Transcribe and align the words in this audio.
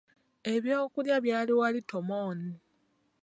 Ebyokulya 0.53 1.15
byali 1.25 1.53
wali 1.59 1.79
ttomooni. 1.83 2.51